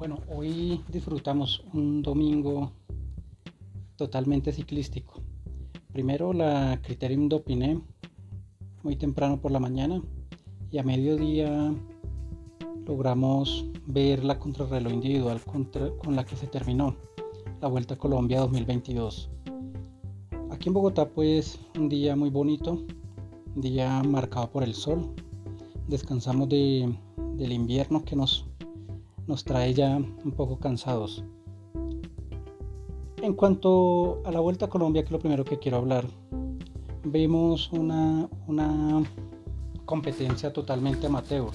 Bueno, 0.00 0.16
hoy 0.34 0.80
disfrutamos 0.88 1.62
un 1.74 2.00
domingo 2.00 2.72
totalmente 3.96 4.50
ciclístico. 4.50 5.20
Primero 5.92 6.32
la 6.32 6.80
Criterium 6.82 7.28
Dopiné, 7.28 7.78
muy 8.82 8.96
temprano 8.96 9.38
por 9.42 9.50
la 9.50 9.60
mañana, 9.60 10.00
y 10.70 10.78
a 10.78 10.82
mediodía 10.82 11.74
logramos 12.86 13.66
ver 13.88 14.24
la 14.24 14.38
contrarreloj 14.38 14.90
individual 14.90 15.42
con 15.44 16.16
la 16.16 16.24
que 16.24 16.34
se 16.34 16.46
terminó 16.46 16.96
la 17.60 17.68
Vuelta 17.68 17.92
a 17.92 17.98
Colombia 17.98 18.40
2022. 18.40 19.28
Aquí 20.50 20.70
en 20.70 20.72
Bogotá 20.72 21.10
pues 21.10 21.60
un 21.78 21.90
día 21.90 22.16
muy 22.16 22.30
bonito, 22.30 22.86
un 23.54 23.60
día 23.60 24.02
marcado 24.02 24.50
por 24.50 24.62
el 24.62 24.72
sol. 24.72 25.14
Descansamos 25.88 26.48
de, 26.48 26.90
del 27.36 27.52
invierno 27.52 28.02
que 28.02 28.16
nos 28.16 28.49
nos 29.30 29.44
trae 29.44 29.72
ya 29.72 29.96
un 29.96 30.32
poco 30.32 30.58
cansados. 30.58 31.22
En 33.22 33.34
cuanto 33.34 34.20
a 34.24 34.32
la 34.32 34.40
Vuelta 34.40 34.64
a 34.66 34.68
Colombia, 34.68 35.02
que 35.02 35.06
es 35.06 35.12
lo 35.12 35.20
primero 35.20 35.44
que 35.44 35.60
quiero 35.60 35.76
hablar, 35.76 36.04
vemos 37.04 37.70
una, 37.72 38.28
una 38.48 39.04
competencia 39.84 40.52
totalmente 40.52 41.06
amateur. 41.06 41.52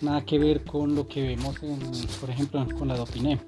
Nada 0.00 0.24
que 0.24 0.40
ver 0.40 0.64
con 0.64 0.96
lo 0.96 1.06
que 1.06 1.22
vemos, 1.22 1.54
por 2.20 2.30
ejemplo, 2.30 2.66
con 2.76 2.88
la 2.88 2.96
Dauphiné 2.96 3.38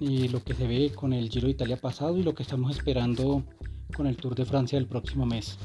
y 0.00 0.26
lo 0.26 0.42
que 0.42 0.54
se 0.54 0.66
ve 0.66 0.90
con 0.92 1.12
el 1.12 1.28
Giro 1.28 1.46
de 1.46 1.52
Italia 1.52 1.76
pasado 1.76 2.16
y 2.16 2.24
lo 2.24 2.34
que 2.34 2.42
estamos 2.42 2.76
esperando 2.76 3.44
con 3.96 4.08
el 4.08 4.16
Tour 4.16 4.34
de 4.34 4.44
Francia 4.44 4.76
del 4.76 4.88
próximo 4.88 5.24
mes. 5.24 5.56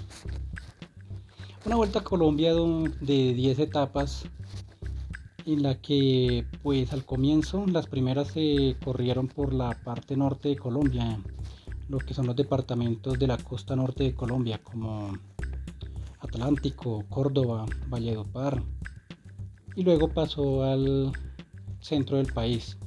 Una 1.66 1.78
vuelta 1.78 2.00
a 2.00 2.04
Colombia 2.04 2.54
de 2.54 3.34
10 3.34 3.58
etapas 3.58 4.30
en 5.48 5.64
la 5.64 5.76
que 5.76 6.46
pues 6.62 6.92
al 6.92 7.06
comienzo 7.06 7.66
las 7.68 7.88
primeras 7.88 8.28
se 8.28 8.76
corrieron 8.84 9.30
por 9.30 9.54
la 9.54 9.82
parte 9.82 10.18
norte 10.18 10.50
de 10.50 10.58
Colombia, 10.58 11.20
lo 11.88 12.00
que 12.00 12.14
son 12.14 12.28
los 12.28 12.36
departamentos 12.36 13.18
de 13.18 13.28
la 13.28 13.38
costa 13.38 13.74
norte 13.74 14.04
de 14.04 14.14
Colombia 14.14 14.60
como 14.62 15.18
Atlántico, 16.20 17.06
Córdoba, 17.08 17.66
Valledupar 17.88 18.62
y 19.78 19.84
luego 19.84 20.10
pasó 20.10 20.64
al 20.66 21.14
centro 21.80 22.18
del 22.18 22.34
país, 22.34 22.78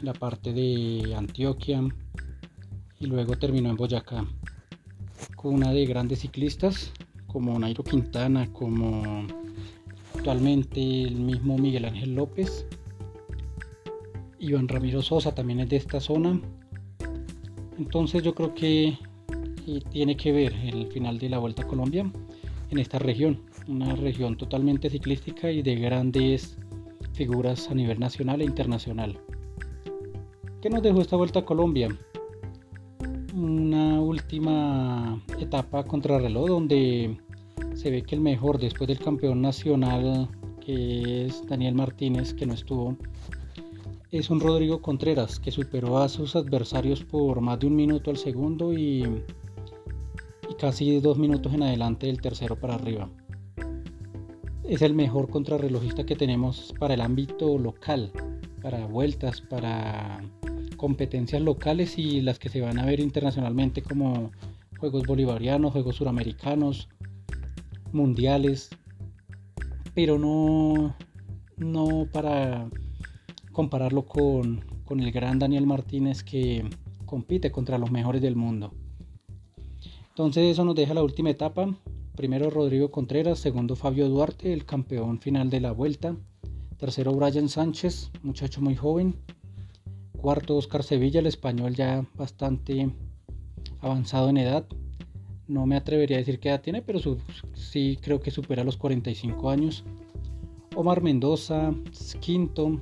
en 0.00 0.06
la 0.06 0.14
parte 0.14 0.52
de 0.52 1.14
Antioquia 1.16 1.80
y 2.98 3.06
luego 3.06 3.36
terminó 3.38 3.70
en 3.70 3.76
Boyacá 3.76 4.26
con 5.36 5.54
una 5.54 5.70
de 5.70 5.86
grandes 5.86 6.20
ciclistas 6.20 6.92
como 7.28 7.56
Nairo 7.56 7.84
Quintana, 7.84 8.52
como 8.52 9.43
actualmente 10.24 10.80
el 10.80 11.16
mismo 11.16 11.58
Miguel 11.58 11.84
Ángel 11.84 12.14
López. 12.14 12.66
Iván 14.38 14.68
Ramiro 14.68 15.02
Sosa 15.02 15.34
también 15.34 15.60
es 15.60 15.68
de 15.68 15.76
esta 15.76 16.00
zona. 16.00 16.40
Entonces 17.76 18.22
yo 18.22 18.34
creo 18.34 18.54
que 18.54 18.96
tiene 19.90 20.16
que 20.16 20.32
ver 20.32 20.54
el 20.54 20.86
final 20.86 21.18
de 21.18 21.28
la 21.28 21.36
Vuelta 21.36 21.64
a 21.64 21.66
Colombia 21.66 22.10
en 22.70 22.78
esta 22.78 22.98
región, 22.98 23.42
una 23.68 23.94
región 23.96 24.38
totalmente 24.38 24.88
ciclística 24.88 25.50
y 25.50 25.60
de 25.60 25.74
grandes 25.74 26.56
figuras 27.12 27.68
a 27.68 27.74
nivel 27.74 28.00
nacional 28.00 28.40
e 28.40 28.44
internacional. 28.44 29.20
¿Qué 30.62 30.70
nos 30.70 30.82
dejó 30.82 31.02
esta 31.02 31.16
Vuelta 31.16 31.40
a 31.40 31.44
Colombia? 31.44 31.94
Una 33.34 34.00
última 34.00 35.22
etapa 35.38 35.84
contra 35.84 36.18
reloj 36.18 36.48
donde 36.48 37.18
se 37.74 37.90
ve 37.90 38.02
que 38.02 38.14
el 38.14 38.20
mejor 38.20 38.58
después 38.58 38.88
del 38.88 38.98
campeón 38.98 39.42
nacional, 39.42 40.28
que 40.64 41.26
es 41.26 41.46
Daniel 41.46 41.74
Martínez, 41.74 42.32
que 42.32 42.46
no 42.46 42.54
estuvo, 42.54 42.96
es 44.10 44.30
un 44.30 44.40
Rodrigo 44.40 44.80
Contreras, 44.80 45.40
que 45.40 45.50
superó 45.50 45.98
a 45.98 46.08
sus 46.08 46.36
adversarios 46.36 47.04
por 47.04 47.40
más 47.40 47.58
de 47.58 47.66
un 47.66 47.76
minuto 47.76 48.10
al 48.10 48.16
segundo 48.16 48.72
y, 48.72 49.04
casi 50.58 51.00
dos 51.00 51.18
minutos 51.18 51.52
en 51.52 51.64
adelante 51.64 52.06
del 52.06 52.20
tercero 52.20 52.56
para 52.56 52.76
arriba. 52.76 53.10
Es 54.62 54.82
el 54.82 54.94
mejor 54.94 55.28
contrarrelojista 55.28 56.06
que 56.06 56.14
tenemos 56.14 56.72
para 56.78 56.94
el 56.94 57.00
ámbito 57.00 57.58
local, 57.58 58.12
para 58.62 58.86
vueltas, 58.86 59.40
para 59.40 60.22
competencias 60.76 61.42
locales 61.42 61.98
y 61.98 62.20
las 62.20 62.38
que 62.38 62.48
se 62.48 62.60
van 62.60 62.78
a 62.78 62.86
ver 62.86 63.00
internacionalmente 63.00 63.82
como 63.82 64.30
Juegos 64.78 65.06
Bolivarianos, 65.06 65.72
Juegos 65.72 65.96
Suramericanos, 65.96 66.88
mundiales, 67.94 68.70
pero 69.94 70.18
no, 70.18 70.96
no 71.56 72.08
para 72.12 72.68
compararlo 73.52 74.06
con, 74.06 74.64
con 74.84 75.00
el 75.00 75.12
gran 75.12 75.38
Daniel 75.38 75.66
Martínez 75.66 76.22
que 76.22 76.68
compite 77.06 77.50
contra 77.50 77.78
los 77.78 77.90
mejores 77.90 78.20
del 78.20 78.36
mundo. 78.36 78.74
Entonces 80.08 80.52
eso 80.52 80.64
nos 80.64 80.74
deja 80.74 80.94
la 80.94 81.02
última 81.02 81.30
etapa. 81.30 81.74
Primero 82.16 82.50
Rodrigo 82.50 82.90
Contreras, 82.90 83.38
segundo 83.38 83.74
Fabio 83.74 84.08
Duarte, 84.08 84.52
el 84.52 84.64
campeón 84.64 85.20
final 85.20 85.50
de 85.50 85.60
la 85.60 85.72
vuelta. 85.72 86.16
Tercero 86.76 87.12
Brian 87.12 87.48
Sánchez, 87.48 88.10
muchacho 88.22 88.60
muy 88.60 88.76
joven. 88.76 89.16
Cuarto 90.16 90.56
Oscar 90.56 90.82
Sevilla, 90.82 91.20
el 91.20 91.26
español 91.26 91.74
ya 91.74 92.06
bastante 92.14 92.90
avanzado 93.80 94.28
en 94.30 94.38
edad 94.38 94.66
no 95.46 95.66
me 95.66 95.76
atrevería 95.76 96.16
a 96.16 96.20
decir 96.20 96.40
qué 96.40 96.48
edad 96.48 96.62
tiene, 96.62 96.82
pero 96.82 96.98
sí 97.54 97.98
creo 98.00 98.20
que 98.20 98.30
supera 98.30 98.64
los 98.64 98.76
45 98.76 99.50
años. 99.50 99.84
Omar 100.74 101.02
Mendoza, 101.02 101.74
quinto. 102.20 102.80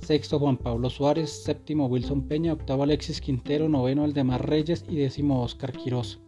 Sexto 0.00 0.40
Juan 0.40 0.56
Pablo 0.56 0.90
Suárez, 0.90 1.30
séptimo 1.30 1.86
Wilson 1.86 2.22
Peña, 2.22 2.54
octavo 2.54 2.82
Alexis 2.82 3.20
Quintero, 3.20 3.68
noveno 3.68 4.02
Aldemar 4.02 4.48
Reyes 4.48 4.84
y 4.88 4.96
décimo 4.96 5.42
Oscar 5.42 5.70
Quiroz. 5.72 6.18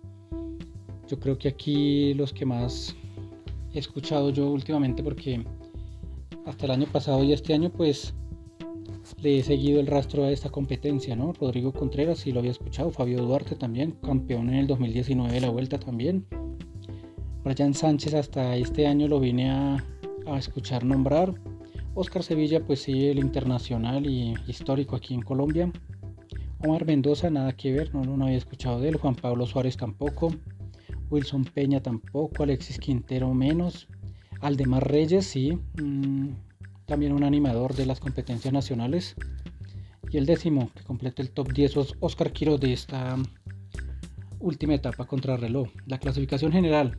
Yo 1.09 1.19
creo 1.19 1.37
que 1.37 1.49
aquí 1.49 2.15
los 2.15 2.33
que 2.33 2.47
más 2.47 2.95
he 3.73 3.81
escuchado 3.81 4.31
yo 4.31 4.49
últimamente 4.49 5.03
porque 5.03 5.45
hasta 6.47 6.67
el 6.67 6.71
año 6.71 6.87
pasado 6.87 7.25
y 7.25 7.33
este 7.33 7.53
año 7.53 7.71
pues 7.71 8.15
le 9.21 9.39
he 9.39 9.43
seguido 9.43 9.81
el 9.81 9.87
rastro 9.87 10.25
a 10.25 10.31
esta 10.31 10.51
competencia, 10.51 11.17
¿no? 11.17 11.33
Rodrigo 11.33 11.73
Contreras, 11.73 12.19
sí 12.19 12.33
lo 12.33 12.41
había 12.41 12.53
escuchado, 12.53 12.91
Fabio 12.91 13.23
Duarte 13.23 13.55
también, 13.57 13.93
campeón 14.03 14.49
en 14.49 14.57
el 14.57 14.67
2019 14.67 15.33
de 15.33 15.41
la 15.41 15.51
vuelta 15.51 15.79
también. 15.79 16.27
Brian 17.45 17.75
Sánchez 17.75 18.15
hasta 18.15 18.57
este 18.57 18.87
año 18.87 19.07
lo 19.07 19.21
vine 19.21 19.51
a, 19.51 19.85
escuchar 20.39 20.85
nombrar. 20.85 21.35
Oscar 21.95 22.23
Sevilla, 22.23 22.65
pues 22.65 22.81
sí, 22.81 23.07
el 23.07 23.19
internacional 23.19 24.07
y 24.07 24.35
histórico 24.47 24.97
aquí 24.97 25.13
en 25.13 25.21
Colombia. 25.21 25.71
Omar 26.65 26.87
Mendoza, 26.87 27.29
nada 27.29 27.53
que 27.53 27.73
ver, 27.73 27.95
no, 27.95 28.03
no 28.03 28.25
había 28.25 28.39
escuchado 28.39 28.81
de 28.81 28.89
él. 28.89 28.97
Juan 28.97 29.15
Pablo 29.15 29.47
Suárez 29.47 29.77
tampoco. 29.77 30.33
Wilson 31.11 31.45
Peña 31.45 31.83
tampoco. 31.83 32.43
Alexis 32.43 32.79
Quintero 32.79 33.35
menos. 33.35 33.87
Aldemar 34.41 34.91
Reyes, 34.91 35.27
sí. 35.27 35.59
Mm, 35.81 36.31
también 36.87 37.13
un 37.13 37.25
animador 37.25 37.75
de 37.75 37.87
las 37.87 38.01
competencias 38.01 38.53
nacionales. 38.53 39.17
Y 40.11 40.19
el 40.19 40.27
décimo, 40.27 40.71
que 40.75 40.85
completa 40.85 41.23
el 41.23 41.31
top 41.31 41.53
10, 41.53 41.77
es 41.77 41.95
Oscar 42.01 42.33
Quiroz 42.33 42.61
de 42.61 42.73
esta 42.73 43.17
última 44.39 44.75
etapa 44.75 45.07
contra 45.07 45.37
reloj. 45.37 45.69
La 45.87 45.99
clasificación 45.99 46.53
general 46.53 46.99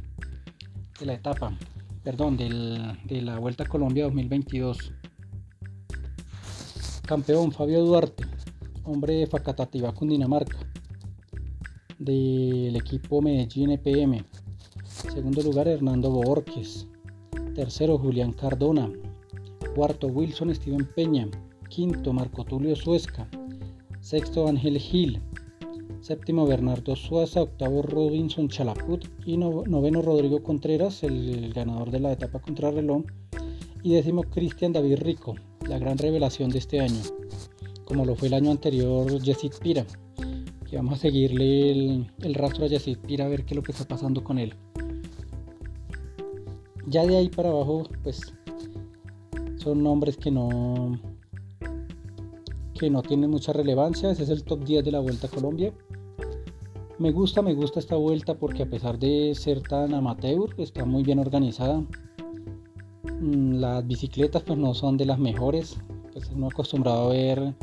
de 0.99 1.05
la 1.05 1.13
etapa, 1.13 1.57
perdón, 2.03 2.37
de 2.37 3.21
la 3.21 3.39
Vuelta 3.39 3.63
a 3.63 3.67
Colombia 3.67 4.05
2022. 4.05 4.93
Campeón 7.05 7.51
Fabio 7.51 7.83
Duarte, 7.83 8.25
hombre 8.83 9.13
de 9.13 9.27
Facatativa, 9.27 9.93
Cundinamarca, 9.93 10.57
del 11.99 12.75
equipo 12.75 13.21
Medellín 13.21 13.71
EPM. 13.71 14.25
Segundo 14.83 15.41
lugar, 15.43 15.67
Hernando 15.67 16.09
Borges. 16.09 16.87
Tercero, 17.53 17.97
Julián 17.97 18.33
Cardona, 18.33 18.91
Cuarto, 19.75 20.07
Wilson 20.07 20.55
Steven 20.55 20.87
Peña. 20.95 21.27
Quinto, 21.67 22.13
Marco 22.13 22.45
Tulio 22.45 22.77
Suesca. 22.77 23.27
Sexto, 23.99 24.47
Ángel 24.47 24.79
Gil. 24.79 25.19
Séptimo, 25.99 26.47
Bernardo 26.47 26.95
Suaza. 26.95 27.41
Octavo, 27.41 27.81
Robinson 27.81 28.47
Chalaput. 28.47 29.03
Y 29.25 29.35
noveno, 29.35 30.01
Rodrigo 30.01 30.41
Contreras, 30.41 31.03
el 31.03 31.51
ganador 31.53 31.91
de 31.91 31.99
la 31.99 32.13
etapa 32.13 32.39
contra 32.39 32.71
reloj. 32.71 33.03
Y 33.83 33.95
décimo, 33.95 34.23
Cristian 34.23 34.71
David 34.71 34.99
Rico, 34.99 35.35
la 35.67 35.77
gran 35.77 35.97
revelación 35.97 36.51
de 36.51 36.59
este 36.59 36.79
año. 36.79 37.01
Como 37.83 38.05
lo 38.05 38.15
fue 38.15 38.29
el 38.29 38.35
año 38.35 38.51
anterior, 38.51 39.21
Jessit 39.21 39.59
Pira. 39.59 39.85
Que 40.69 40.77
vamos 40.77 40.99
a 40.99 41.01
seguirle 41.01 42.05
el, 42.21 42.33
rastro 42.33 42.65
a 42.65 42.69
Jessit 42.69 42.99
Pira 42.99 43.25
a 43.25 43.27
ver 43.27 43.43
qué 43.43 43.53
es 43.53 43.57
lo 43.57 43.63
que 43.63 43.73
está 43.73 43.85
pasando 43.85 44.23
con 44.23 44.39
él. 44.39 44.53
Ya 46.87 47.05
de 47.05 47.17
ahí 47.17 47.27
para 47.29 47.49
abajo, 47.49 47.89
pues 48.03 48.34
son 49.65 49.81
nombres 49.81 50.15
que 50.15 50.29
no 50.29 50.99
que 52.79 52.87
no 52.91 53.01
tienen 53.01 53.31
mucha 53.31 53.51
relevancia. 53.51 54.11
Ese 54.11 54.23
es 54.23 54.29
el 54.29 54.43
top 54.43 54.63
10 54.63 54.85
de 54.85 54.91
la 54.91 54.99
Vuelta 54.99 55.25
a 55.25 55.29
Colombia. 55.31 55.73
Me 56.99 57.11
gusta, 57.11 57.41
me 57.41 57.55
gusta 57.55 57.79
esta 57.79 57.95
vuelta 57.95 58.35
porque 58.35 58.63
a 58.63 58.69
pesar 58.69 58.99
de 58.99 59.33
ser 59.33 59.61
tan 59.61 59.95
amateur, 59.95 60.49
está 60.59 60.85
muy 60.85 61.01
bien 61.01 61.17
organizada. 61.17 61.83
Mm, 63.21 63.55
las 63.55 63.87
bicicletas 63.87 64.43
pues 64.43 64.59
no 64.59 64.75
son 64.75 64.97
de 64.97 65.05
las 65.05 65.17
mejores, 65.17 65.77
pues 66.13 66.29
uno 66.29 66.47
acostumbrado 66.47 67.07
a 67.07 67.13
ver 67.13 67.55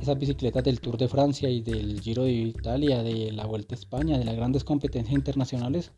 esas 0.00 0.18
bicicletas 0.18 0.64
del 0.64 0.80
Tour 0.80 0.96
de 0.96 1.08
Francia 1.08 1.50
y 1.50 1.60
del 1.60 2.00
Giro 2.00 2.24
de 2.24 2.32
Italia, 2.32 3.02
de 3.02 3.32
la 3.32 3.44
Vuelta 3.44 3.74
a 3.74 3.78
España, 3.78 4.16
de 4.16 4.24
las 4.24 4.36
grandes 4.36 4.64
competencias 4.64 5.14
internacionales, 5.14 5.92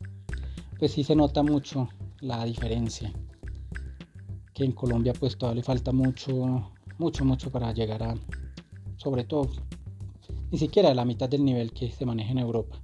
pues 0.77 0.91
sí 0.91 1.05
se 1.05 1.15
nota 1.15 1.41
mucho 1.41 1.87
la 2.19 2.43
diferencia. 2.43 3.13
Que 4.57 4.65
en 4.65 4.71
Colombia 4.71 5.13
pues 5.13 5.37
todavía 5.37 5.57
le 5.57 5.63
falta 5.63 5.91
mucho, 5.91 6.71
mucho, 6.97 7.23
mucho 7.23 7.51
para 7.51 7.71
llegar 7.73 8.01
a, 8.01 8.15
sobre 8.95 9.23
todo, 9.23 9.51
ni 10.49 10.57
siquiera 10.57 10.89
a 10.89 10.95
la 10.95 11.05
mitad 11.05 11.29
del 11.29 11.45
nivel 11.45 11.71
que 11.71 11.91
se 11.91 12.07
maneja 12.07 12.31
en 12.31 12.39
Europa, 12.39 12.81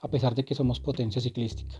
a 0.00 0.08
pesar 0.08 0.34
de 0.34 0.44
que 0.44 0.56
somos 0.56 0.80
potencia 0.80 1.22
ciclística. 1.22 1.76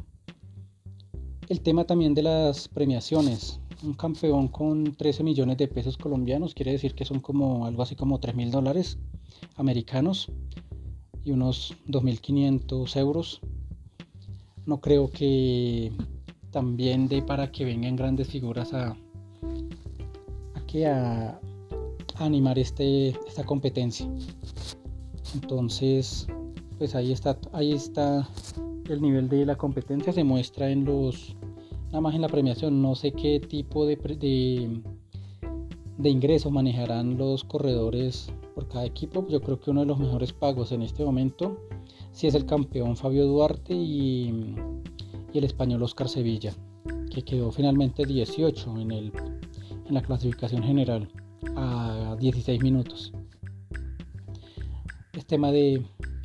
El 1.48 1.60
tema 1.60 1.82
también 1.84 2.14
de 2.14 2.22
las 2.22 2.68
premiaciones. 2.68 3.58
Un 3.82 3.94
campeón 3.94 4.46
con 4.46 4.94
13 4.94 5.24
millones 5.24 5.56
de 5.56 5.66
pesos 5.66 5.96
colombianos 5.96 6.54
quiere 6.54 6.70
decir 6.70 6.94
que 6.94 7.04
son 7.04 7.18
como 7.18 7.66
algo 7.66 7.82
así 7.82 7.96
como 7.96 8.20
3 8.20 8.36
mil 8.36 8.52
dólares 8.52 8.96
americanos 9.56 10.30
y 11.24 11.32
unos 11.32 11.74
2.500 11.88 12.96
euros. 12.96 13.40
No 14.66 14.80
creo 14.80 15.10
que 15.10 15.90
también 16.52 17.08
dé 17.08 17.22
para 17.22 17.50
que 17.50 17.64
vengan 17.64 17.96
grandes 17.96 18.28
figuras 18.28 18.72
a, 18.72 18.96
a, 20.86 21.38
animar 22.16 22.58
este, 22.58 23.08
esta 23.26 23.44
competencia. 23.44 24.06
Entonces, 25.34 26.26
pues 26.78 26.94
ahí 26.94 27.12
está, 27.12 27.38
ahí 27.52 27.72
está 27.72 28.28
el 28.88 29.02
nivel 29.02 29.28
de 29.28 29.44
la 29.44 29.56
competencia. 29.56 30.12
Se 30.12 30.24
muestra 30.24 30.70
en 30.70 30.84
los 30.84 31.36
nada 31.86 32.00
más 32.00 32.14
en 32.14 32.22
la 32.22 32.28
premiación. 32.28 32.80
No 32.80 32.94
sé 32.94 33.12
qué 33.12 33.40
tipo 33.40 33.86
de, 33.86 33.96
de, 33.96 34.82
de 35.98 36.10
ingreso 36.10 36.50
manejarán 36.50 37.18
los 37.18 37.44
corredores 37.44 38.32
por 38.54 38.68
cada 38.68 38.84
equipo. 38.84 39.26
Yo 39.28 39.40
creo 39.40 39.60
que 39.60 39.70
uno 39.70 39.80
de 39.80 39.86
los 39.86 39.98
mejores 39.98 40.32
pagos 40.32 40.72
en 40.72 40.82
este 40.82 41.04
momento 41.04 41.58
si 42.12 42.26
es 42.26 42.34
el 42.34 42.44
campeón 42.44 42.96
Fabio 42.96 43.26
Duarte 43.26 43.74
y, 43.74 44.54
y 45.32 45.38
el 45.38 45.44
español 45.44 45.82
Oscar 45.82 46.08
Sevilla 46.08 46.54
que 47.12 47.22
quedó 47.22 47.50
finalmente 47.50 48.04
18 48.04 48.78
en, 48.78 48.90
el, 48.90 49.12
en 49.92 49.96
la 49.96 50.02
clasificación 50.02 50.62
general 50.62 51.06
a 51.54 52.16
16 52.18 52.62
minutos 52.62 53.12
es 55.12 55.26
tema 55.26 55.52
de, 55.52 55.84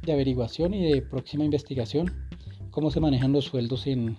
averiguación 0.09 0.73
y 0.73 0.89
de 0.89 1.01
próxima 1.01 1.43
investigación 1.43 2.09
cómo 2.71 2.91
se 2.91 3.01
manejan 3.01 3.33
los 3.33 3.43
sueldos 3.43 3.85
en, 3.87 4.15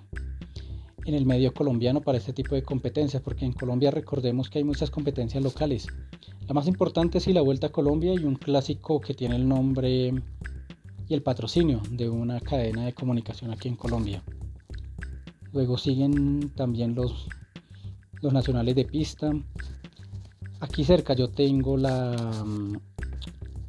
en 1.07 1.15
el 1.15 1.25
medio 1.25 1.55
colombiano 1.55 2.03
para 2.03 2.19
este 2.19 2.35
tipo 2.35 2.57
de 2.57 2.63
competencias, 2.63 3.23
porque 3.23 3.47
en 3.47 3.55
Colombia 3.55 3.91
recordemos 3.91 4.51
que 4.51 4.59
hay 4.59 4.65
muchas 4.65 4.91
competencias 4.91 5.43
locales. 5.43 5.87
La 6.47 6.53
más 6.53 6.67
importante 6.67 7.17
es 7.17 7.27
la 7.29 7.41
Vuelta 7.41 7.69
a 7.69 7.73
Colombia 7.73 8.13
y 8.13 8.25
un 8.25 8.35
clásico 8.35 9.01
que 9.01 9.15
tiene 9.15 9.37
el 9.37 9.49
nombre 9.49 10.13
y 11.09 11.15
el 11.15 11.23
patrocinio 11.23 11.81
de 11.91 12.11
una 12.11 12.39
cadena 12.41 12.85
de 12.85 12.93
comunicación 12.93 13.51
aquí 13.51 13.69
en 13.69 13.77
Colombia. 13.77 14.23
Luego 15.55 15.79
siguen 15.79 16.51
también 16.55 16.95
los, 16.95 17.29
los 18.23 18.33
nacionales 18.33 18.75
de 18.75 18.85
pista. 18.85 19.33
Aquí 20.61 20.85
cerca 20.85 21.15
yo 21.15 21.29
tengo 21.29 21.77
la, 21.77 22.17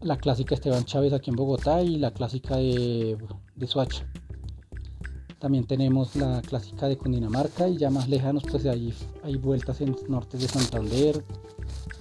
la 0.01 0.17
clásica 0.17 0.55
Esteban 0.55 0.85
Chávez 0.85 1.13
aquí 1.13 1.29
en 1.29 1.35
Bogotá 1.35 1.81
y 1.81 1.97
la 1.97 2.11
clásica 2.11 2.57
de, 2.57 3.17
de. 3.55 3.67
También 5.39 5.65
tenemos 5.65 6.15
la 6.15 6.41
clásica 6.41 6.87
de 6.87 6.97
Cundinamarca 6.97 7.69
y 7.69 7.77
ya 7.77 7.89
más 7.89 8.09
lejanos 8.09 8.43
pues 8.49 8.65
hay, 8.65 8.93
hay 9.23 9.37
vueltas 9.37 9.79
en 9.79 9.95
norte 10.09 10.37
de 10.37 10.47
Santander, 10.47 11.23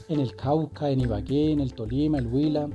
en 0.08 0.20
el 0.20 0.34
Cauca, 0.34 0.90
en 0.90 1.00
Ibagué, 1.00 1.52
en 1.52 1.60
el 1.60 1.72
Tolima, 1.72 2.18
el 2.18 2.26
Huila, 2.26 2.68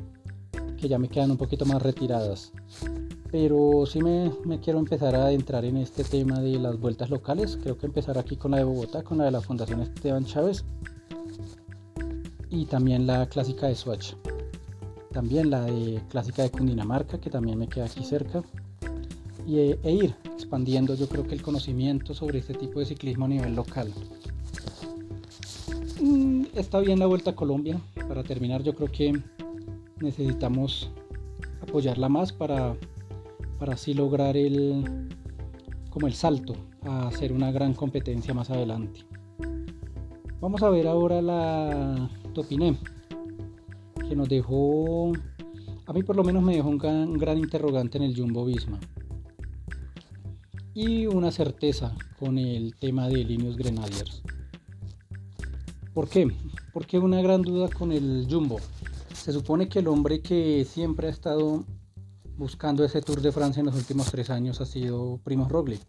que 0.77 0.87
ya 0.87 0.97
me 0.97 1.09
quedan 1.09 1.31
un 1.31 1.37
poquito 1.37 1.65
más 1.65 1.81
retiradas. 1.81 2.53
Pero 3.33 3.87
sí 3.87 3.99
me, 3.99 4.31
quiero 4.63 4.77
empezar 4.77 5.15
a 5.15 5.31
entrar 5.31 5.65
en 5.65 5.77
este 5.77 6.03
tema 6.03 6.39
de 6.39 6.59
las 6.59 6.79
vueltas 6.79 7.09
locales. 7.09 7.57
Creo 7.63 7.79
que 7.79 7.87
empezar 7.87 8.19
aquí 8.19 8.37
con 8.37 8.51
la 8.51 8.57
de 8.57 8.63
Bogotá, 8.63 9.01
con 9.01 9.17
la 9.17 9.23
de 9.23 9.31
la 9.31 9.41
Fundación 9.41 9.81
Esteban 9.81 10.23
Chávez. 10.23 10.63
Y 12.51 12.65
también 12.65 13.07
la 13.07 13.25
clásica 13.25 13.65
de 13.65 13.73
Swatch. 13.73 14.13
También 15.11 15.49
la 15.49 15.61
de 15.61 15.99
clásica 16.09 16.43
de 16.43 16.51
Cundinamarca, 16.51 17.19
que 17.19 17.31
también 17.31 17.57
me 17.57 17.67
queda 17.67 17.85
aquí 17.85 18.03
cerca. 18.05 18.43
Y, 19.47 19.57
e, 19.57 19.79
e 19.81 19.91
ir 19.91 20.15
expandiendo 20.35 20.93
yo 20.93 21.09
creo 21.09 21.25
que 21.25 21.33
el 21.33 21.41
conocimiento 21.41 22.13
sobre 22.13 22.37
este 22.37 22.53
tipo 22.53 22.81
de 22.81 22.85
ciclismo 22.85 23.25
a 23.25 23.29
nivel 23.29 23.55
local. 23.55 23.91
Mm, 25.99 26.43
está 26.53 26.81
bien 26.81 26.99
la 26.99 27.07
Vuelta 27.07 27.31
a 27.31 27.35
Colombia. 27.35 27.81
Para 28.07 28.21
terminar 28.21 28.61
yo 28.61 28.75
creo 28.75 28.91
que 28.91 29.19
necesitamos 29.99 30.91
apoyarla 31.63 32.09
más 32.09 32.31
para, 32.31 32.75
para 33.63 33.75
así 33.75 33.93
lograr 33.93 34.35
el, 34.35 35.07
como 35.89 36.07
el 36.07 36.13
salto 36.13 36.53
a 36.81 37.07
hacer 37.07 37.31
una 37.31 37.49
gran 37.49 37.73
competencia 37.73 38.33
más 38.33 38.49
adelante. 38.49 39.05
Vamos 40.41 40.61
a 40.63 40.69
ver 40.69 40.85
ahora 40.85 41.21
la 41.21 42.09
Topiné, 42.33 42.77
que 44.05 44.17
nos 44.17 44.27
dejó, 44.27 45.13
a 45.85 45.93
mí 45.93 46.03
por 46.03 46.17
lo 46.17 46.25
menos 46.25 46.43
me 46.43 46.57
dejó 46.57 46.67
un 46.67 46.77
gran, 46.77 47.07
un 47.07 47.17
gran 47.17 47.37
interrogante 47.37 47.97
en 47.97 48.03
el 48.03 48.17
Jumbo 48.17 48.43
Visma 48.43 48.81
y 50.73 51.05
una 51.05 51.31
certeza 51.31 51.95
con 52.19 52.37
el 52.37 52.75
tema 52.75 53.07
de 53.07 53.23
Linus 53.23 53.55
Grenadiers. 53.55 54.23
¿Por 55.93 56.09
qué? 56.09 56.27
Porque 56.73 56.99
una 56.99 57.21
gran 57.21 57.43
duda 57.43 57.69
con 57.69 57.93
el 57.93 58.27
Jumbo. 58.29 58.57
Se 59.13 59.31
supone 59.31 59.69
que 59.69 59.79
el 59.79 59.87
hombre 59.87 60.19
que 60.19 60.65
siempre 60.65 61.07
ha 61.07 61.11
estado 61.11 61.63
buscando 62.43 62.83
ese 62.83 63.01
Tour 63.01 63.21
de 63.21 63.31
Francia 63.31 63.61
en 63.61 63.67
los 63.67 63.75
últimos 63.75 64.11
tres 64.11 64.29
años 64.29 64.59
ha 64.59 64.65
sido 64.65 65.17
Primo 65.23 65.47
Roglic. 65.47 65.79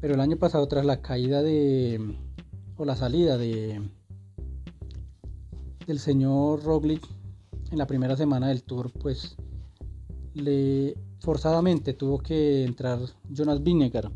Pero 0.00 0.14
el 0.14 0.20
año 0.20 0.36
pasado, 0.36 0.68
tras 0.68 0.84
la 0.84 1.02
caída 1.02 1.42
de. 1.42 2.16
o 2.76 2.84
la 2.84 2.94
salida 2.94 3.36
de. 3.36 3.82
del 5.84 5.98
señor 5.98 6.62
Roglic 6.62 7.02
en 7.72 7.78
la 7.78 7.88
primera 7.88 8.16
semana 8.16 8.48
del 8.50 8.62
Tour, 8.62 8.92
pues 8.92 9.34
le 10.34 10.96
forzadamente 11.18 11.92
tuvo 11.92 12.18
que 12.18 12.64
entrar 12.64 13.00
Jonas 13.28 13.64
Vinegar 13.64 14.12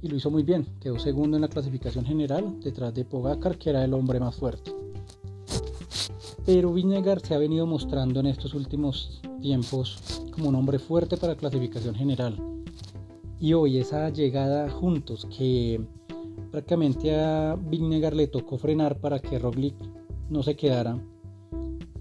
y 0.00 0.08
lo 0.08 0.16
hizo 0.16 0.30
muy 0.30 0.42
bien, 0.42 0.66
quedó 0.80 0.98
segundo 0.98 1.36
en 1.36 1.42
la 1.42 1.48
clasificación 1.48 2.06
general 2.06 2.60
detrás 2.60 2.94
de 2.94 3.04
Pogacar 3.04 3.58
que 3.58 3.68
era 3.68 3.84
el 3.84 3.92
hombre 3.92 4.20
más 4.20 4.36
fuerte. 4.36 4.85
Pero 6.46 6.72
Vinegar 6.72 7.18
se 7.18 7.34
ha 7.34 7.38
venido 7.38 7.66
mostrando 7.66 8.20
en 8.20 8.26
estos 8.26 8.54
últimos 8.54 9.20
tiempos 9.40 10.22
como 10.30 10.48
un 10.48 10.54
hombre 10.54 10.78
fuerte 10.78 11.16
para 11.16 11.32
la 11.32 11.38
clasificación 11.38 11.96
general. 11.96 12.36
Y 13.40 13.52
hoy 13.52 13.78
esa 13.78 14.08
llegada 14.10 14.70
juntos 14.70 15.26
que 15.36 15.80
prácticamente 16.52 17.16
a 17.16 17.56
Vinegar 17.56 18.14
le 18.14 18.28
tocó 18.28 18.58
frenar 18.58 19.00
para 19.00 19.18
que 19.18 19.40
Roglic 19.40 19.74
no 20.30 20.44
se 20.44 20.54
quedara. 20.54 20.96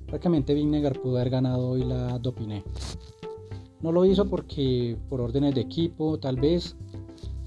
Prácticamente 0.05 0.53
Vinegar 0.53 1.01
pudo 1.01 1.15
haber 1.15 1.31
ganado 1.31 1.69
hoy 1.69 1.83
la 1.83 2.19
Dopiné. 2.19 2.63
No 3.81 3.91
lo 3.91 4.05
hizo 4.05 4.29
porque 4.29 4.95
por 5.09 5.21
órdenes 5.21 5.55
de 5.55 5.61
equipo, 5.61 6.19
tal 6.19 6.35
vez, 6.35 6.75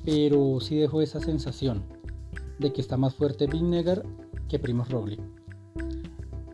pero 0.04 0.58
sí 0.58 0.74
dejó 0.74 1.00
esa 1.00 1.20
sensación 1.20 1.84
de 2.58 2.72
que 2.72 2.80
está 2.80 2.96
más 2.96 3.14
fuerte 3.14 3.46
Vinegar 3.46 4.04
que 4.48 4.58
Primo 4.58 4.82
Roglic. 4.82 5.37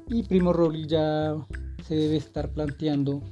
Y 0.08 0.23
Primo 0.23 0.52
Roglic 0.52 0.88
ya 0.88 1.34
se 1.82 1.94
debe 1.94 2.16
estar 2.16 2.52
planteando 2.52 3.23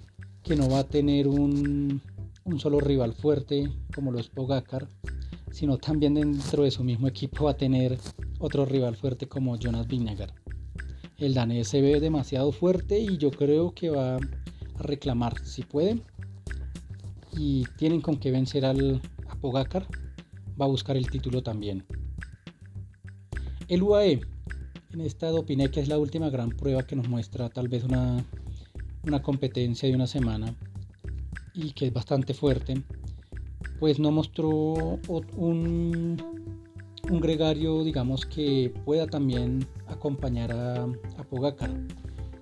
que 0.43 0.57
no 0.57 0.69
va 0.69 0.81
a 0.81 0.85
tener 0.85 1.29
un, 1.29 2.01
un 2.45 2.61
solo 2.61 2.81
rival 2.81 3.13
fuerte 3.13 3.71
como 3.95 4.11
lo 4.11 4.19
es 4.19 4.29
Pogacar, 4.29 4.89
sino 5.51 5.79
también 5.79 6.15
dentro 6.15 6.65
de 6.65 6.71
su 6.71 6.83
mismo 6.83 7.09
equipo 7.09 7.45
va 7.45 7.53
a 7.53 7.57
tener 7.57 7.99
otro 8.39 8.65
rival 8.65 8.97
fuerte 8.97 9.29
como 9.29 9.57
Jonas 9.59 9.87
Vinegar. 9.87 10.35
El 11.19 11.35
danés 11.35 11.69
se 11.69 11.81
ve 11.81 12.01
demasiado 12.01 12.53
fuerte 12.53 12.99
y 12.99 13.17
yo 13.19 13.31
creo 13.31 13.75
que 13.75 13.91
va 13.91 14.17
a 14.17 14.19
reclamar, 14.79 15.39
si 15.45 15.63
puede, 15.63 16.03
y 17.37 17.65
tienen 17.77 18.01
con 18.01 18.17
que 18.17 18.31
vencer 18.31 18.65
al 18.65 19.01
a 19.29 19.79
va 20.61 20.65
a 20.65 20.69
buscar 20.69 20.97
el 20.97 21.09
título 21.11 21.43
también. 21.43 21.85
El 23.69 23.83
UAE, 23.83 24.21
en 24.93 25.01
esta 25.01 25.29
Dopiné, 25.29 25.71
que 25.71 25.81
es 25.81 25.89
la 25.89 25.99
última 25.99 26.31
gran 26.31 26.51
prueba 26.51 26.87
que 26.87 26.97
nos 26.97 27.09
muestra 27.09 27.49
tal 27.49 27.69
vez 27.69 27.85
una, 27.85 28.25
una 29.05 29.23
competencia 29.23 29.89
de 29.89 29.95
una 29.95 30.07
semana 30.07 30.55
y 31.55 31.73
que 31.73 31.87
es 31.87 31.93
bastante 31.93 32.35
fuerte, 32.35 32.83
pues 33.79 33.99
no 33.99 34.11
mostró 34.11 34.99
un, 35.37 36.23
un 37.11 37.21
gregario, 37.21 37.85
digamos, 37.85 38.27
que 38.27 38.73
pueda 38.85 39.07
también 39.07 39.67
acompañar 39.87 40.53
a, 40.53 40.85
a 40.85 41.25
Pogacar. 41.29 41.71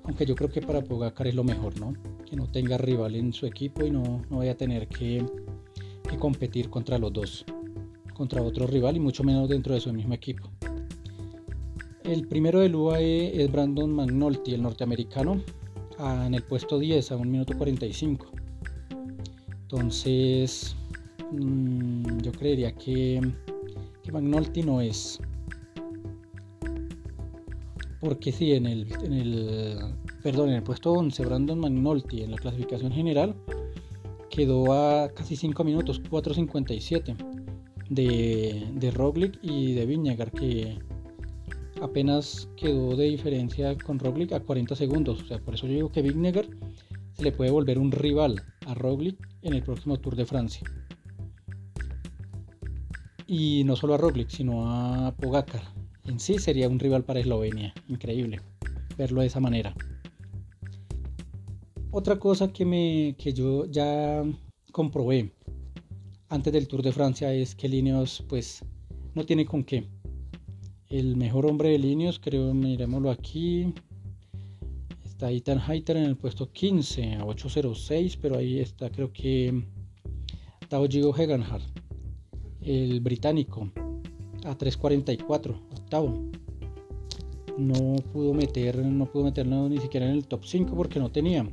Aunque 0.05 0.27
yo 0.27 0.35
creo 0.35 0.51
que 0.51 0.61
para 0.61 0.83
Pogacar 0.83 1.27
es 1.27 1.35
lo 1.35 1.45
mejor, 1.45 1.79
¿no? 1.79 1.95
que 2.31 2.37
no 2.37 2.47
tenga 2.47 2.79
rival 2.79 3.17
en 3.17 3.33
su 3.33 3.45
equipo 3.45 3.85
y 3.85 3.91
no, 3.91 4.23
no 4.31 4.39
vaya 4.39 4.53
a 4.53 4.57
tener 4.57 4.87
que, 4.87 5.27
competir 6.19 6.71
contra 6.71 6.99
los 6.99 7.13
dos, 7.13 7.45
contra 8.15 8.43
otro 8.43 8.67
rival 8.67 8.97
y 8.97 9.01
mucho 9.01 9.25
menos 9.25 9.49
dentro 9.49 9.75
de 9.75 9.81
su 9.81 9.93
mismo 9.93 10.15
equipo. 10.15 10.51
El 12.11 12.27
primero 12.27 12.59
del 12.59 12.75
UAE 12.75 13.41
es 13.41 13.53
Brandon 13.53 13.89
McNulty, 13.93 14.55
el 14.55 14.63
norteamericano, 14.63 15.41
en 16.01 16.35
el 16.35 16.43
puesto 16.43 16.77
10 16.77 17.13
a 17.13 17.17
1 17.17 17.31
minuto 17.31 17.57
45. 17.57 18.27
Entonces, 19.63 20.75
mm, 21.31 22.19
yo 22.19 22.33
creería 22.33 22.73
que, 22.73 23.21
que 24.03 24.11
McNulty 24.11 24.65
no 24.65 24.81
es. 24.81 25.21
Porque 28.01 28.33
si 28.33 28.55
en 28.55 28.67
el, 28.67 28.93
en 29.05 29.13
el, 29.13 29.79
perdón, 30.21 30.49
en 30.49 30.57
el 30.57 30.63
puesto 30.65 30.91
11, 30.91 31.25
Brandon 31.25 31.61
McNulty 31.61 32.25
en 32.25 32.33
la 32.33 32.39
clasificación 32.39 32.91
general 32.91 33.37
quedó 34.31 34.73
a 34.73 35.11
casi 35.11 35.37
5 35.37 35.63
minutos, 35.63 36.03
4.57 36.03 37.15
de, 37.89 38.69
de 38.75 38.91
Roglic 38.91 39.39
y 39.43 39.75
de 39.75 39.87
Viñagar, 39.87 40.33
que 40.33 40.77
apenas 41.81 42.49
quedó 42.57 42.97
de 42.97 43.07
diferencia 43.07 43.77
con 43.79 43.99
Roglic 43.99 44.33
a 44.33 44.41
40 44.41 44.75
segundos. 44.77 45.23
O 45.23 45.27
sea, 45.27 45.39
por 45.39 45.55
eso 45.55 45.67
yo 45.67 45.75
digo 45.75 45.93
que 45.93 46.03
Viñagar 46.03 46.47
se 47.13 47.23
le 47.23 47.33
puede 47.33 47.51
volver 47.51 47.79
un 47.79 47.93
rival 47.93 48.43
a 48.67 48.75
Roglic 48.75 49.17
en 49.43 49.55
el 49.55 49.63
próximo 49.63 49.99
Tour 49.99 50.17
de 50.17 50.27
Francia. 50.27 50.63
Y 53.27 53.65
no 53.65 53.77
solo 53.77 53.95
a 53.95 53.99
Roglic, 53.99 54.29
sino 54.29 54.71
a 54.71 55.15
Pogacar. 55.17 55.63
En 56.05 56.19
sí 56.19 56.39
sería 56.39 56.69
un 56.69 56.79
rival 56.79 57.05
para 57.05 57.21
Eslovenia. 57.21 57.73
Increíble 57.89 58.41
verlo 59.01 59.23
de 59.23 59.29
esa 59.29 59.41
manera. 59.41 59.75
Otra 61.91 62.19
cosa 62.19 62.53
que, 62.53 62.65
me, 62.65 63.17
que 63.19 63.33
yo 63.33 63.65
ya 63.65 64.23
comprobé 64.73 65.33
antes 66.29 66.53
del 66.53 66.69
Tour 66.69 66.83
de 66.83 66.93
Francia 66.93 67.33
es 67.33 67.55
que 67.55 67.69
Lineos 67.69 68.23
pues 68.29 68.63
no 69.15 69.25
tiene 69.25 69.47
con 69.47 69.65
qué. 69.65 69.89
El 70.91 71.17
mejor 71.17 71.47
hombre 71.47 71.69
de 71.69 71.79
Lineos, 71.79 72.19
creo, 72.19 72.53
miremoslo 72.53 73.13
aquí. 73.13 73.73
Está 75.05 75.31
Ethan 75.31 75.61
Hayter 75.65 75.97
en 75.97 76.03
el 76.03 76.17
puesto 76.17 76.51
15 76.51 77.15
a 77.15 77.25
8.06, 77.25 78.19
pero 78.21 78.37
ahí 78.37 78.59
está 78.59 78.91
creo 78.91 79.13
que 79.13 79.69
Tao 80.69 80.89
Gigo 80.89 81.17
Heganhard, 81.17 81.63
el 82.63 82.99
británico, 82.99 83.71
a 84.45 84.59
3.44, 84.59 85.55
octavo. 85.79 86.29
No 87.57 87.95
pudo 88.13 88.35
meter, 88.35 88.85
no 88.85 89.07
pudo 89.07 89.23
meterlo 89.27 89.69
ni 89.69 89.79
siquiera 89.79 90.07
en 90.07 90.17
el 90.17 90.27
top 90.27 90.45
5 90.45 90.75
porque 90.75 90.99
no 90.99 91.13
tenía. 91.13 91.49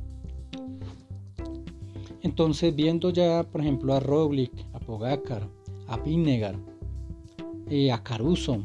Entonces, 2.22 2.74
viendo 2.74 3.10
ya, 3.10 3.44
por 3.44 3.60
ejemplo, 3.60 3.94
a 3.94 4.00
Roglic, 4.00 4.50
a 4.72 4.80
Pogacar, 4.80 5.48
a 5.86 5.96
Vinegar, 5.96 6.58
eh, 7.70 7.92
a 7.92 8.02
Caruso, 8.02 8.64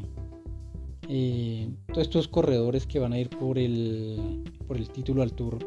eh, 1.08 1.68
todos 1.88 2.06
estos 2.06 2.28
corredores 2.28 2.86
que 2.86 2.98
van 2.98 3.12
a 3.12 3.18
ir 3.18 3.28
por 3.30 3.58
el, 3.58 4.42
por 4.66 4.76
el 4.76 4.88
título 4.88 5.22
al 5.22 5.32
Tour. 5.32 5.58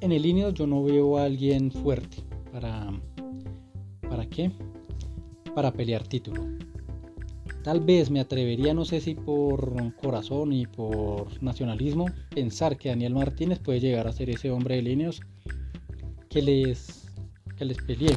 En 0.00 0.12
el 0.12 0.22
línea 0.22 0.50
yo 0.50 0.66
no 0.66 0.82
veo 0.82 1.18
a 1.18 1.24
alguien 1.24 1.70
fuerte 1.70 2.18
para 2.52 2.92
¿para 4.14 4.28
qué? 4.28 4.50
Para 5.56 5.72
pelear 5.72 6.06
título. 6.06 6.46
Tal 7.64 7.80
vez 7.80 8.10
me 8.10 8.20
atrevería, 8.20 8.74
no 8.74 8.84
sé 8.84 9.00
si 9.00 9.14
por 9.14 9.94
corazón 9.96 10.52
y 10.52 10.66
por 10.66 11.42
nacionalismo, 11.42 12.06
pensar 12.32 12.76
que 12.76 12.90
Daniel 12.90 13.14
Martínez 13.14 13.58
puede 13.58 13.80
llegar 13.80 14.06
a 14.06 14.12
ser 14.12 14.30
ese 14.30 14.50
hombre 14.50 14.76
de 14.76 14.82
líneas 14.82 15.20
que 16.28 16.42
les, 16.42 17.08
que 17.56 17.64
les 17.64 17.78
peleé 17.78 18.14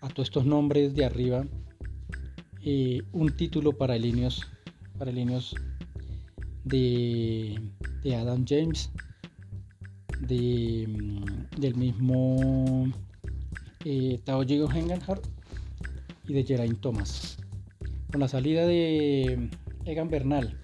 a 0.00 0.08
todos 0.08 0.28
estos 0.28 0.46
nombres 0.46 0.94
de 0.94 1.04
arriba 1.04 1.44
eh, 2.64 3.02
un 3.12 3.36
título 3.36 3.72
para 3.72 3.96
líneas 3.98 4.40
para 4.40 4.55
líneas 5.04 5.54
de, 6.64 7.60
de 8.02 8.14
Adam 8.14 8.44
James 8.46 8.90
de, 10.20 10.86
mm, 10.88 11.60
del 11.60 11.74
mismo 11.76 12.92
eh, 13.84 14.20
Tao 14.24 14.42
y 14.42 16.32
de 16.32 16.44
Geraint 16.44 16.80
Thomas. 16.80 17.36
Con 18.10 18.20
la 18.20 18.28
salida 18.28 18.66
de 18.66 19.50
Egan 19.84 20.08
Bernal 20.08 20.58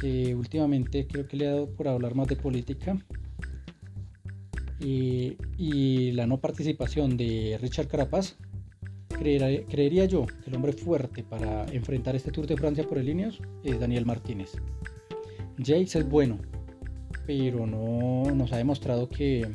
que 0.00 0.34
últimamente 0.34 1.06
creo 1.06 1.28
que 1.28 1.36
le 1.36 1.46
ha 1.46 1.52
dado 1.52 1.70
por 1.70 1.86
hablar 1.86 2.14
más 2.14 2.26
de 2.26 2.36
política 2.36 2.96
y, 4.80 6.12
la 6.12 6.26
no 6.26 6.40
participación 6.40 7.16
de 7.18 7.58
Richard 7.60 7.86
Carapaz, 7.86 8.36
creería 9.20 10.06
yo 10.06 10.26
que 10.26 10.50
el 10.50 10.56
hombre 10.56 10.72
fuerte 10.72 11.22
para 11.22 11.66
enfrentar 11.72 12.16
este 12.16 12.32
Tour 12.32 12.46
de 12.46 12.56
Francia 12.56 12.86
por 12.86 12.98
el 12.98 13.08
Ineos 13.08 13.40
es 13.62 13.78
Daniel 13.78 14.06
Martínez. 14.06 14.52
Jace 15.58 15.98
es 15.98 16.08
bueno, 16.08 16.38
pero 17.26 17.66
no 17.66 18.24
nos 18.34 18.52
ha 18.52 18.56
demostrado 18.56 19.08
que, 19.08 19.46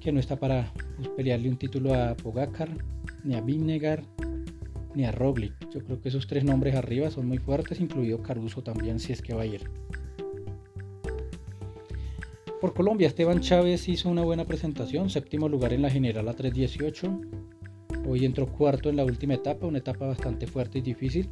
que 0.00 0.12
no 0.12 0.20
está 0.20 0.36
para 0.36 0.72
pelearle 1.16 1.48
un 1.48 1.56
título 1.56 1.94
a 1.94 2.14
Pogacar, 2.16 2.68
ni 3.24 3.34
a 3.34 3.40
Vinegar, 3.40 4.04
ni 4.94 5.04
a 5.04 5.12
Roglic. 5.12 5.54
Yo 5.72 5.80
creo 5.80 6.00
que 6.00 6.10
esos 6.10 6.26
tres 6.26 6.44
nombres 6.44 6.74
arriba 6.74 7.10
son 7.10 7.26
muy 7.26 7.38
fuertes, 7.38 7.80
incluido 7.80 8.22
Caruso 8.22 8.62
también, 8.62 9.00
si 9.00 9.12
es 9.12 9.22
que 9.22 9.34
va 9.34 9.42
a 9.42 9.46
ir. 9.46 9.62
Por 12.60 12.74
Colombia, 12.74 13.06
Esteban 13.06 13.40
Chávez 13.40 13.88
hizo 13.88 14.08
una 14.08 14.22
buena 14.22 14.44
presentación, 14.44 15.10
séptimo 15.10 15.48
lugar 15.48 15.72
en 15.72 15.82
la 15.82 15.90
general 15.90 16.28
a 16.28 16.34
3.18. 16.34 17.47
Hoy 18.10 18.24
entró 18.24 18.46
cuarto 18.46 18.88
en 18.88 18.96
la 18.96 19.04
última 19.04 19.34
etapa, 19.34 19.66
una 19.66 19.78
etapa 19.78 20.06
bastante 20.06 20.46
fuerte 20.46 20.78
y 20.78 20.80
difícil, 20.80 21.28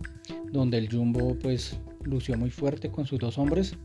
donde 0.52 0.76
el 0.76 0.92
Jumbo 0.92 1.34
pues 1.38 1.80
lució 2.02 2.36
muy 2.36 2.50
fuerte 2.50 2.90
con 2.90 3.06
sus 3.06 3.18
dos 3.18 3.38
hombres. 3.38 3.78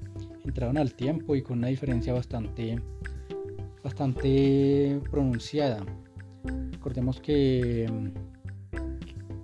Entraron 0.43 0.77
al 0.77 0.93
tiempo 0.93 1.37
y 1.37 1.41
con 1.41 1.59
una 1.59 1.67
diferencia 1.67 2.11
bastante, 2.11 2.81
bastante 3.81 4.99
pronunciada. 5.09 5.85
Recordemos 6.71 7.21
que, 7.21 7.89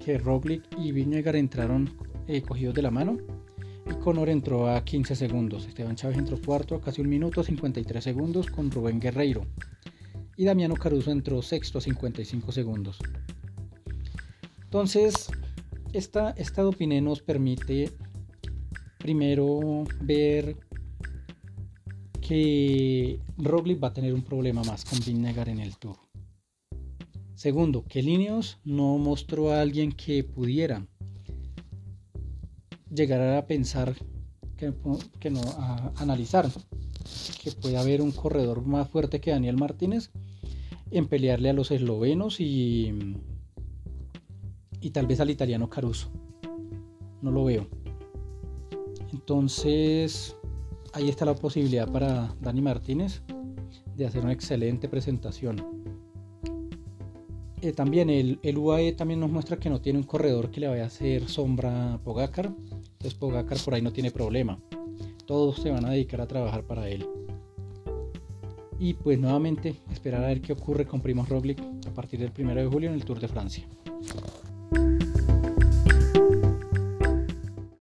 que 0.04 0.18
Roglic 0.18 0.64
y 0.78 0.92
Viñegar 0.92 1.38
entraron 1.38 1.90
eh, 2.28 2.42
cogidos 2.42 2.76
de 2.76 2.82
la 2.82 2.92
mano 2.92 3.18
y 3.90 3.94
Conor 4.04 4.28
entró 4.28 4.68
a 4.68 4.84
15 4.84 5.16
segundos. 5.16 5.66
Esteban 5.68 5.96
Chávez 5.96 6.18
entró 6.18 6.38
cuarto 6.42 6.76
a 6.76 6.82
casi 6.82 7.00
un 7.00 7.08
minuto 7.08 7.42
53 7.42 8.04
segundos 8.04 8.48
con 8.48 8.70
Rubén 8.70 9.00
Guerreiro. 9.00 9.46
Y 10.36 10.44
Damiano 10.44 10.76
Caruso 10.76 11.12
entró 11.12 11.42
sexto 11.42 11.78
a 11.78 11.82
55 11.82 12.52
segundos. 12.52 13.00
Entonces, 14.78 15.32
esta, 15.92 16.36
esta 16.38 16.62
Dopiné 16.62 17.02
nos 17.02 17.24
permite 17.24 17.90
primero 19.00 19.86
ver 20.02 20.56
que 22.22 23.20
Roglic 23.40 23.84
va 23.84 23.88
a 23.88 23.94
tener 23.94 24.14
un 24.14 24.22
problema 24.22 24.62
más 24.62 24.86
con 24.86 25.00
Vinegar 25.04 25.50
en 25.50 25.62
el 25.62 25.78
Tour. 25.78 25.98
Segundo, 27.34 27.86
que 27.86 28.04
Lineos 28.04 28.60
no 28.66 29.00
mostró 29.00 29.52
a 29.52 29.62
alguien 29.62 29.92
que 29.92 30.24
pudiera 30.24 30.86
llegar 32.94 33.36
a 33.36 33.48
pensar, 33.48 33.96
que, 34.58 35.32
no, 35.32 35.42
a 35.58 35.92
analizar 35.96 36.52
que 37.42 37.52
puede 37.52 37.78
haber 37.78 38.04
un 38.04 38.12
corredor 38.12 38.64
más 38.64 38.88
fuerte 38.88 39.22
que 39.22 39.32
Daniel 39.32 39.58
Martínez 39.58 40.12
en 40.92 41.08
pelearle 41.08 41.50
a 41.50 41.54
los 41.54 41.72
eslovenos 41.72 42.40
y, 42.40 42.94
y 44.82 44.92
tal 44.92 45.08
vez 45.08 45.20
al 45.20 45.30
italiano 45.30 45.70
Caruso. 45.70 46.10
No 47.22 47.32
lo 47.32 47.46
veo. 47.46 47.68
Entonces, 49.12 50.36
ahí 50.94 51.10
está 51.10 51.26
la 51.26 51.36
posibilidad 51.36 51.92
para 51.92 52.36
Dani 52.42 52.62
Martínez 52.62 53.22
de 53.96 54.06
hacer 54.06 54.24
una 54.24 54.34
excelente 54.34 54.88
presentación. 54.88 55.78
Eh, 57.62 57.72
también 57.72 58.10
el, 58.12 58.58
UAE 58.58 58.94
también 58.94 59.20
nos 59.20 59.32
muestra 59.32 59.58
que 59.58 59.70
no 59.70 59.82
tiene 59.82 59.98
un 59.98 60.06
corredor 60.06 60.52
que 60.52 60.60
le 60.60 60.68
vaya 60.68 60.84
a 60.84 60.88
hacer 60.88 61.28
sombra 61.28 61.96
a 61.96 61.98
Pogacar. 61.98 62.46
Entonces 62.46 63.16
Pogacar 63.16 63.58
por 63.66 63.74
ahí 63.74 63.82
no 63.82 63.92
tiene 63.92 64.12
problema. 64.12 64.60
Todos 65.26 65.58
se 65.58 65.72
van 65.72 65.86
a 65.86 65.90
dedicar 65.90 66.22
a 66.22 66.28
trabajar 66.28 66.64
para 66.64 66.88
él. 66.88 67.08
Y 68.80 68.94
pues 68.94 69.18
nuevamente 69.18 69.76
esperar 69.92 70.24
a 70.24 70.28
ver 70.28 70.42
qué 70.42 70.54
ocurre 70.54 70.86
con 70.86 71.02
Primo 71.02 71.26
Roglic 71.26 71.60
a 71.88 71.94
partir 71.94 72.20
del 72.20 72.32
1 72.38 72.54
de 72.54 72.68
julio 72.68 72.90
en 72.90 72.96
el 72.96 73.04
Tour 73.04 73.20
de 73.20 73.28
Francia. 73.28 73.68